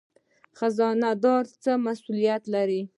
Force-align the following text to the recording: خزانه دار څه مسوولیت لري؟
خزانه 0.57 1.11
دار 1.23 1.43
څه 1.63 1.71
مسوولیت 1.85 2.43
لري؟ 2.53 2.81